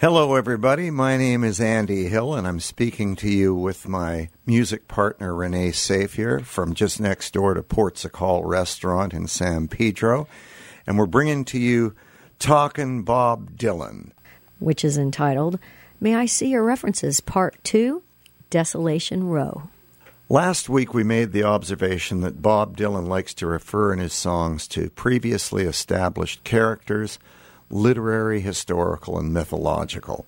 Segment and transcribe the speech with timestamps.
[0.00, 0.90] Hello, everybody.
[0.90, 5.72] My name is Andy Hill, and I'm speaking to you with my music partner Renee
[5.72, 10.26] Safier from just next door to Ports O' Call Restaurant in San Pedro.
[10.86, 11.94] And we're bringing to you
[12.38, 14.12] Talkin' Bob Dylan,
[14.58, 15.58] which is entitled
[16.00, 18.02] May I See Your References, Part 2
[18.48, 19.64] Desolation Row.
[20.30, 24.66] Last week, we made the observation that Bob Dylan likes to refer in his songs
[24.68, 27.18] to previously established characters
[27.70, 30.26] literary, historical, and mythological.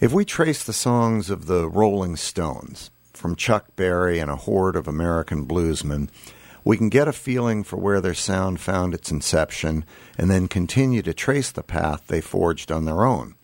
[0.00, 4.74] If we trace the songs of the Rolling Stones, from Chuck Berry and a horde
[4.74, 6.08] of American bluesmen,
[6.64, 9.84] we can get a feeling for where their sound found its inception
[10.18, 13.34] and then continue to trace the path they forged on their own.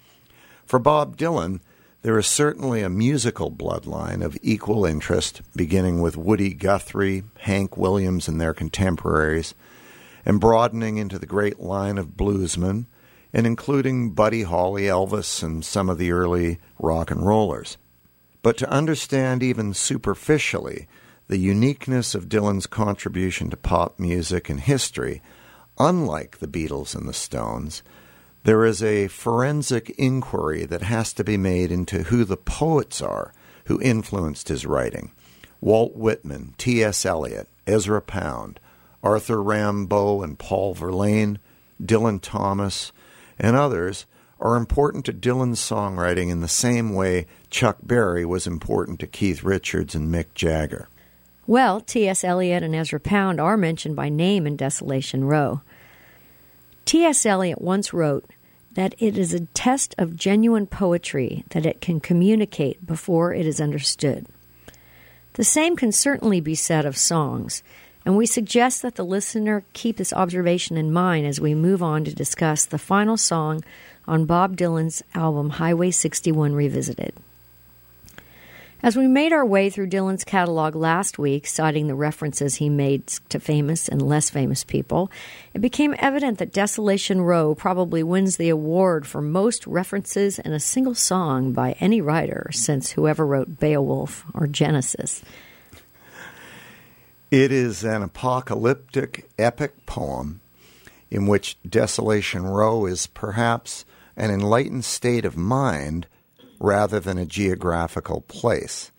[0.66, 1.60] For Bob Dylan,
[2.02, 8.28] there is certainly a musical bloodline of equal interest, beginning with Woody Guthrie, Hank Williams,
[8.28, 9.54] and their contemporaries,
[10.28, 12.84] and broadening into the great line of bluesmen,
[13.32, 17.78] and including Buddy Holly, Elvis, and some of the early rock and rollers.
[18.42, 20.86] But to understand even superficially
[21.28, 25.22] the uniqueness of Dylan's contribution to pop music and history,
[25.78, 27.82] unlike the Beatles and the Stones,
[28.44, 33.32] there is a forensic inquiry that has to be made into who the poets are
[33.64, 35.10] who influenced his writing.
[35.60, 37.04] Walt Whitman, T.S.
[37.06, 38.60] Eliot, Ezra Pound,
[39.02, 41.38] Arthur Rimbaud and Paul Verlaine,
[41.82, 42.92] Dylan Thomas,
[43.38, 44.06] and others
[44.40, 49.42] are important to Dylan's songwriting in the same way Chuck Berry was important to Keith
[49.42, 50.88] Richards and Mick Jagger.
[51.46, 52.24] Well, T.S.
[52.24, 55.62] Eliot and Ezra Pound are mentioned by name in Desolation Row.
[56.84, 57.24] T.S.
[57.24, 58.26] Eliot once wrote
[58.74, 63.60] that it is a test of genuine poetry that it can communicate before it is
[63.60, 64.26] understood.
[65.34, 67.62] The same can certainly be said of songs,
[68.08, 72.04] and we suggest that the listener keep this observation in mind as we move on
[72.04, 73.62] to discuss the final song
[74.06, 77.12] on Bob Dylan's album Highway 61 Revisited.
[78.82, 83.06] As we made our way through Dylan's catalog last week, citing the references he made
[83.28, 85.10] to famous and less famous people,
[85.52, 90.60] it became evident that Desolation Row probably wins the award for most references in a
[90.60, 95.22] single song by any writer since whoever wrote Beowulf or Genesis.
[97.30, 100.40] It is an apocalyptic epic poem
[101.10, 103.84] in which Desolation Row is perhaps
[104.16, 106.06] an enlightened state of mind
[106.58, 108.92] rather than a geographical place.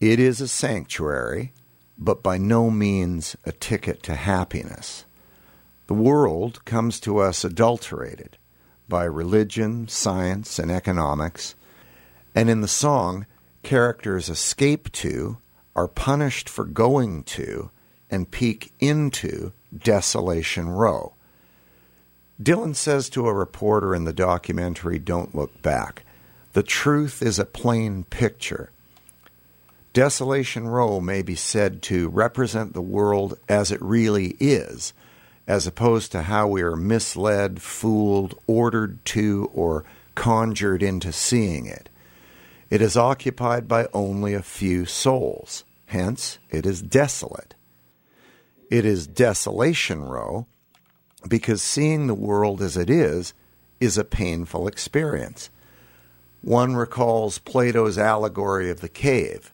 [0.00, 1.52] It is a sanctuary,
[1.96, 5.04] but by no means a ticket to happiness.
[5.86, 8.36] The world comes to us adulterated
[8.88, 11.54] by religion, science, and economics,
[12.34, 13.26] and in the song,
[13.62, 15.38] characters escape to
[15.76, 17.70] are punished for going to
[18.10, 21.14] and peek into Desolation Row.
[22.42, 26.04] Dylan says to a reporter in the documentary Don't Look Back,
[26.52, 28.70] The truth is a plain picture.
[29.92, 34.92] Desolation Row may be said to represent the world as it really is,
[35.46, 39.84] as opposed to how we are misled, fooled, ordered to, or
[40.16, 41.88] conjured into seeing it.
[42.70, 45.64] It is occupied by only a few souls.
[45.86, 47.54] Hence, it is desolate.
[48.70, 50.46] It is desolation row
[51.28, 53.34] because seeing the world as it is
[53.80, 55.50] is a painful experience.
[56.42, 59.52] One recalls Plato's allegory of the cave,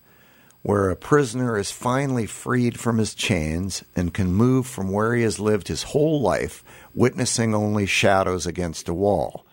[0.62, 5.22] where a prisoner is finally freed from his chains and can move from where he
[5.22, 9.44] has lived his whole life, witnessing only shadows against a wall.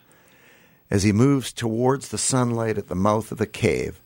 [0.90, 4.00] As he moves towards the sunlight at the mouth of the cave,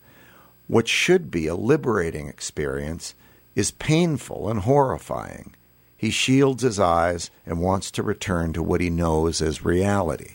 [0.66, 3.14] what should be a liberating experience
[3.54, 5.54] is painful and horrifying.
[5.96, 10.32] He shields his eyes and wants to return to what he knows as reality.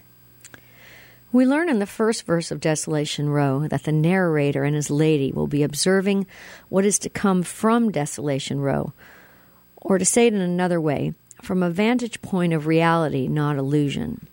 [1.34, 5.34] We learn in the first verse of Desolation Row that the narrator and his lady
[5.34, 6.26] will be observing
[6.70, 8.94] what is to come from Desolation Row,
[9.76, 14.28] or to say it in another way, from a vantage point of reality, not illusion.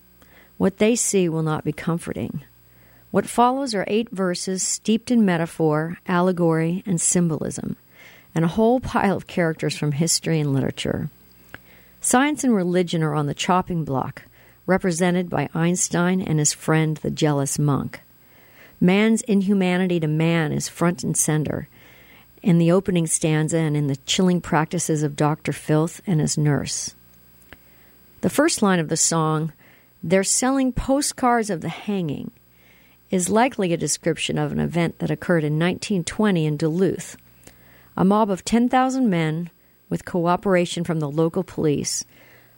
[0.57, 2.43] What they see will not be comforting.
[3.11, 7.75] What follows are eight verses steeped in metaphor, allegory, and symbolism,
[8.33, 11.09] and a whole pile of characters from history and literature.
[12.01, 14.23] Science and religion are on the chopping block,
[14.65, 18.01] represented by Einstein and his friend the jealous monk.
[18.79, 21.67] Man's inhumanity to man is front and center
[22.45, 25.51] in the opening stanza and in the chilling practices of Dr.
[25.51, 26.93] Filth and his nurse.
[28.21, 29.51] The first line of the song,
[30.07, 32.29] They're selling postcards of the hanging
[33.09, 37.17] is likely a description of an event that occurred in 1920 in Duluth.
[37.97, 39.49] A mob of 10,000 men,
[39.89, 42.05] with cooperation from the local police,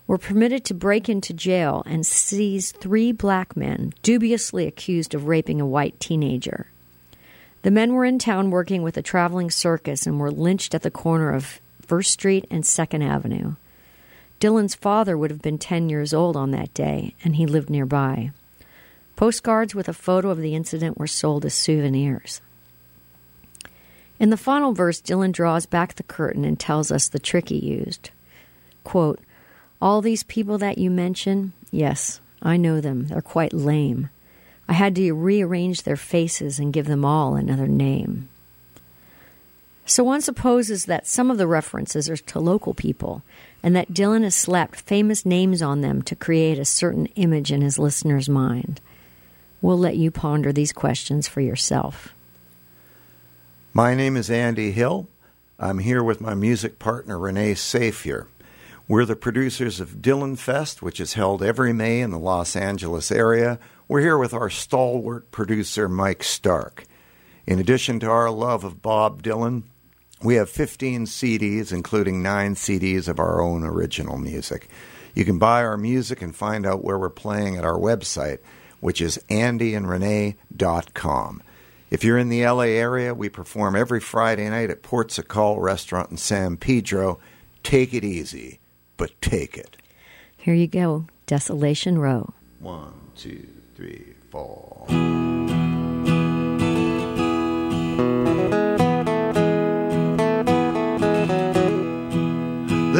[0.07, 5.61] were permitted to break into jail and seize three black men dubiously accused of raping
[5.61, 6.67] a white teenager.
[7.61, 10.91] The men were in town working with a traveling circus and were lynched at the
[10.91, 13.53] corner of First Street and Second Avenue.
[14.39, 18.31] Dylan's father would have been 10 years old on that day, and he lived nearby.
[19.15, 22.41] Postcards with a photo of the incident were sold as souvenirs.
[24.19, 27.57] In the final verse, Dylan draws back the curtain and tells us the trick he
[27.57, 28.11] used.
[28.83, 29.19] Quote,
[29.81, 33.07] All these people that you mention, yes, I know them.
[33.07, 34.09] They're quite lame.
[34.67, 38.29] I had to rearrange their faces and give them all another name.
[39.89, 43.23] So one supposes that some of the references are to local people,
[43.63, 47.61] and that Dylan has slapped famous names on them to create a certain image in
[47.61, 48.81] his listener's mind.
[49.61, 52.13] We'll let you ponder these questions for yourself.
[53.73, 55.07] My name is Andy Hill.
[55.57, 58.27] I'm here with my music partner Renee Safier.
[58.89, 63.09] We're the producers of Dylan Fest, which is held every May in the Los Angeles
[63.09, 63.57] area.
[63.87, 66.83] We're here with our stalwart producer Mike Stark.
[67.45, 69.63] In addition to our love of Bob Dylan,
[70.21, 74.67] we have 15 CDs, including nine CDs of our own original music.
[75.13, 78.39] You can buy our music and find out where we're playing at our website,
[78.79, 81.43] which is andyandrenee.com.
[81.89, 86.11] If you're in the LA area, we perform every Friday night at Ports Call Restaurant
[86.11, 87.19] in San Pedro.
[87.63, 88.59] Take it easy,
[88.97, 89.77] but take it.
[90.35, 92.33] Here you go Desolation Row.
[92.59, 94.85] One, two, three, four.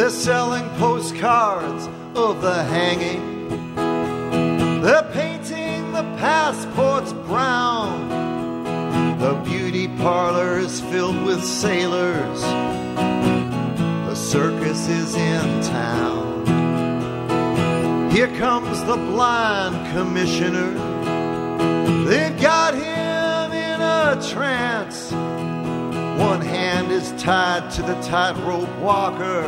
[0.08, 3.76] They're selling postcards of the hanging.
[4.82, 8.08] They're painting the passports brown.
[9.20, 12.42] The beauty parlor is filled with sailors.
[12.42, 16.46] The circus is in town.
[18.10, 20.72] Here comes the blind commissioner.
[22.06, 25.12] They've got him in a trance.
[26.18, 29.44] One hand is tied to the tightrope walker,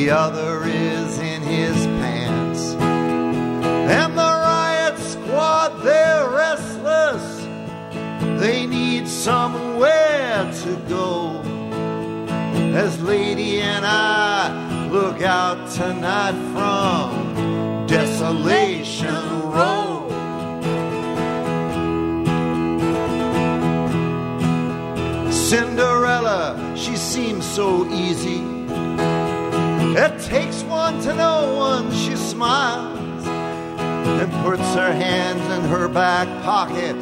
[0.00, 2.72] the other is in his pants.
[2.72, 7.46] And the riot squad, they're restless.
[8.40, 11.42] They need somewhere to go.
[12.74, 20.08] As Lady and I look out tonight from Desolation Row.
[25.30, 28.49] Cinderella, she seems so easy.
[29.96, 36.28] It takes one to know one, she smiles and puts her hands in her back
[36.44, 36.94] pocket,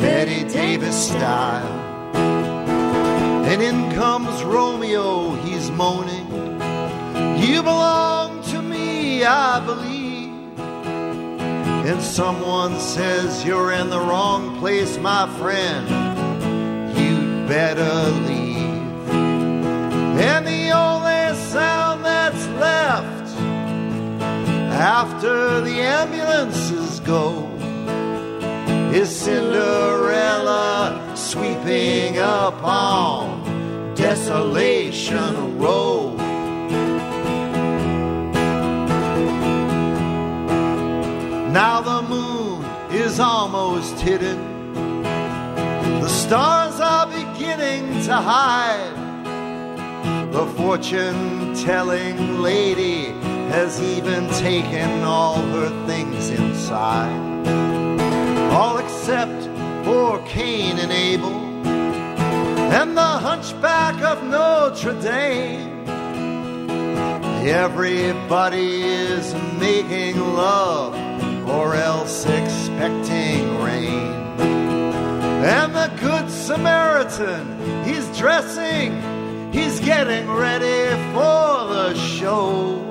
[0.00, 1.64] Bette Davis style.
[3.46, 6.26] And in comes Romeo, he's moaning,
[7.40, 10.58] You belong to me, I believe.
[10.58, 15.88] And someone says, You're in the wrong place, my friend.
[16.98, 18.37] You'd better leave.
[20.20, 23.36] And the only sound that's left
[24.74, 27.46] after the ambulances go
[28.92, 36.16] is Cinderella sweeping up on Desolation Row.
[41.52, 44.38] Now the moon is almost hidden.
[46.00, 48.97] The stars are beginning to hide.
[50.38, 53.06] The fortune telling lady
[53.50, 57.10] has even taken all her things inside.
[58.52, 59.42] All except
[59.84, 61.34] for Cain and Abel
[62.72, 65.84] and the hunchback of Notre Dame.
[67.44, 70.94] Everybody is making love
[71.48, 74.12] or else expecting rain.
[75.42, 79.07] And the Good Samaritan, he's dressing,
[79.52, 82.84] he's getting ready for the show.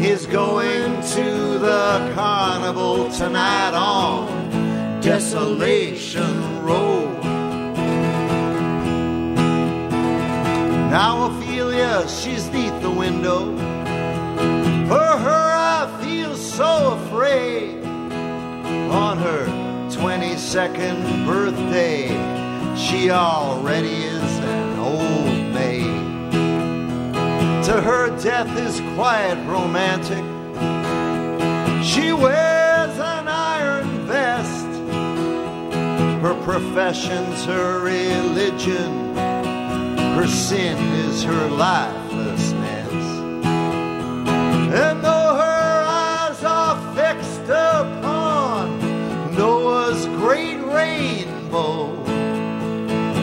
[0.00, 7.06] He's going to the carnival tonight on Desolation Row.
[10.90, 13.56] Now Ophelia, she's neath the window.
[14.88, 17.84] For her I feel so afraid.
[18.90, 19.46] On her
[19.90, 22.08] 22nd birthday,
[22.74, 24.17] she already is
[27.68, 30.24] to her death is quiet romantic.
[31.84, 34.70] She wears an iron vest.
[36.22, 39.14] Her profession's her religion.
[40.16, 42.94] Her sin is her lifelessness.
[44.82, 48.80] And though her eyes are fixed upon
[49.36, 52.02] Noah's great rainbow,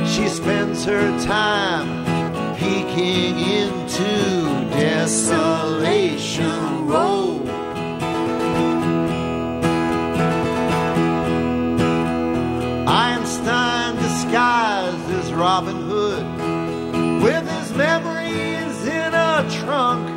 [0.06, 1.65] she spends her time
[5.06, 7.40] Desolation Row.
[12.88, 16.26] Einstein disguised as Robin Hood
[17.22, 20.08] with his memories in a trunk.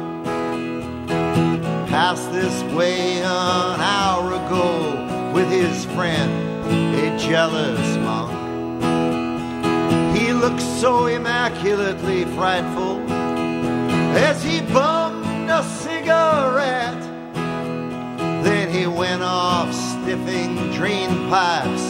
[1.90, 6.32] Passed this way an hour ago with his friend,
[6.94, 8.32] a jealous monk.
[10.16, 13.07] He looked so immaculately frightful
[16.08, 17.02] cigarette.
[18.42, 21.86] Then he went off sniffing drain pipes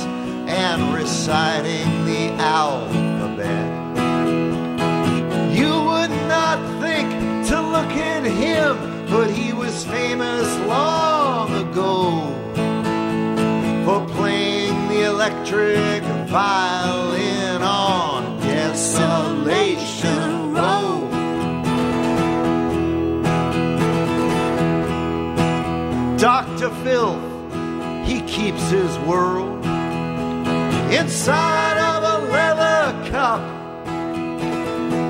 [0.49, 3.69] and reciting the alphabet.
[5.57, 7.09] You would not think
[7.49, 12.35] to look at him, but he was famous long ago
[13.85, 16.98] for playing the electric violin
[26.69, 26.85] Dr.
[26.85, 29.65] Filth, he keeps his world
[30.93, 33.41] inside of a leather cup.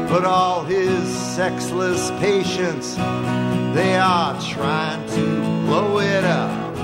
[0.09, 2.95] But all his sexless patients,
[3.75, 6.77] they are trying to blow it up.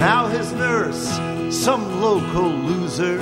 [0.00, 1.08] Now his nurse,
[1.54, 3.18] some local loser,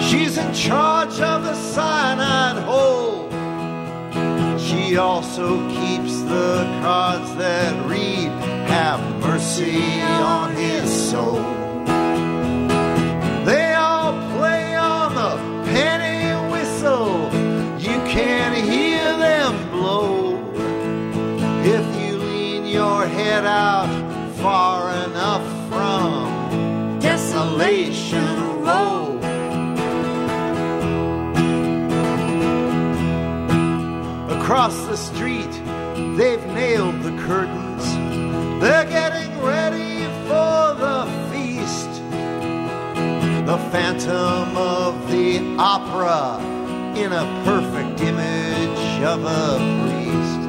[0.00, 3.25] she's in charge of the cyanide hole.
[4.96, 8.30] She also keeps the cards that read,
[8.66, 11.65] Have mercy on his soul.
[34.66, 35.52] Across the street,
[36.16, 37.84] they've nailed the curtains.
[38.60, 41.92] They're getting ready for the feast.
[43.46, 46.40] The phantom of the opera
[46.98, 49.56] in a perfect image of a
[49.86, 50.40] priest.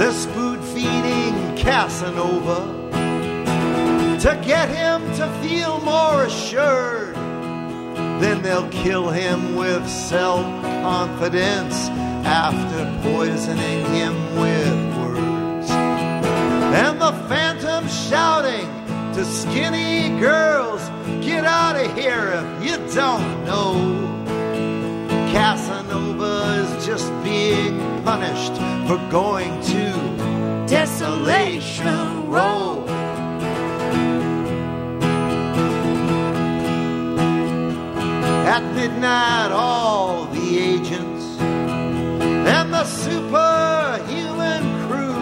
[0.00, 2.72] This food feeding Casanova
[4.18, 7.14] to get him to feel more assured.
[8.20, 10.44] Then they'll kill him with self
[10.82, 11.93] confidence
[12.24, 15.70] after poisoning him with words.
[15.70, 18.66] And the phantom shouting
[19.14, 20.82] to skinny girls,
[21.24, 24.14] Get out of here if you don't know.
[25.32, 28.54] Casanova is just being punished
[28.86, 32.84] for going to Desolation Row.
[38.46, 40.26] At midnight, all
[42.84, 45.16] the superhuman crew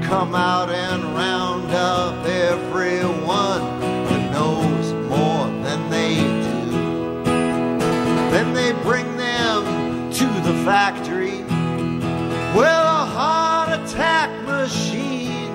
[0.00, 3.60] come out and round up everyone
[4.08, 6.70] who knows more than they do.
[8.30, 11.42] Then they bring them to the factory
[12.56, 15.52] where a heart attack machine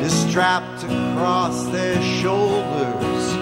[0.00, 3.32] is strapped across their shoulders,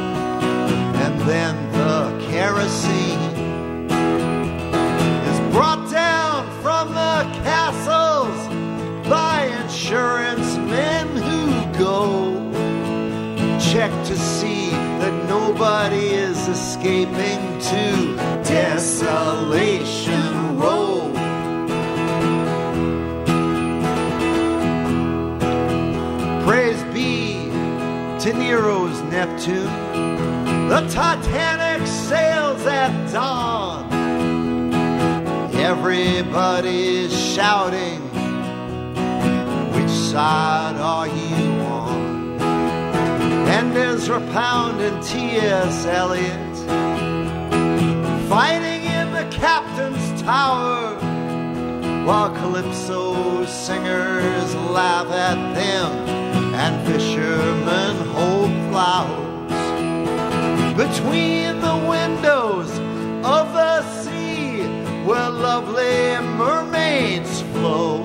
[1.04, 3.25] and then the kerosene
[13.76, 21.12] check to see that nobody is escaping to Desolation Row.
[26.46, 27.50] Praise be
[28.20, 29.66] to Nero's Neptune.
[30.70, 33.92] The Titanic sails at dawn.
[35.52, 38.00] Everybody's shouting,
[39.74, 41.55] Which side are you
[43.76, 45.84] Ezra Pound and T.S.
[45.84, 46.56] Eliot
[48.26, 50.94] fighting in the captain's tower
[52.06, 55.92] while Calypso singers laugh at them
[56.54, 59.26] and fishermen hold flowers
[60.74, 62.70] between the windows
[63.24, 64.62] of the sea
[65.04, 68.02] where lovely mermaids flow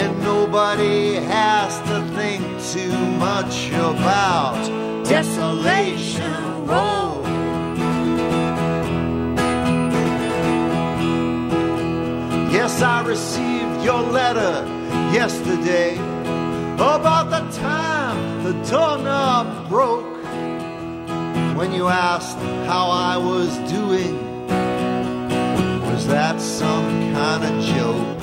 [0.00, 1.91] and nobody has to
[2.72, 4.56] too much about
[5.04, 7.22] Desolation Row.
[12.50, 14.66] Yes, I received your letter
[15.12, 15.96] yesterday
[16.76, 20.24] about the time the doorknob broke
[21.58, 22.38] when you asked
[22.70, 24.16] how I was doing.
[25.92, 28.22] Was that some kind of joke?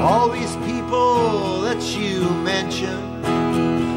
[0.00, 1.55] All these people
[1.94, 3.22] you mention,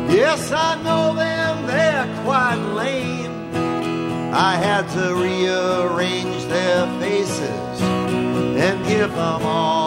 [0.10, 3.32] yes, I know them, they're quite lame.
[4.34, 9.79] I had to rearrange their faces and give them all